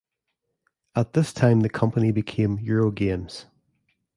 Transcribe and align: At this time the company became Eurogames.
At 0.95 1.13
this 1.13 1.31
time 1.31 1.59
the 1.59 1.69
company 1.69 2.11
became 2.11 2.57
Eurogames. 2.57 3.45